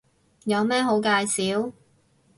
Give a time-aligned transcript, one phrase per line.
[0.45, 1.73] 有咩好介紹